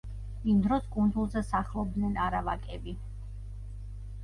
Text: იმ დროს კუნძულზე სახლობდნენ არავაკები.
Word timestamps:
იმ 0.53 0.61
დროს 0.67 0.87
კუნძულზე 0.95 1.43
სახლობდნენ 1.51 2.17
არავაკები. 2.29 2.97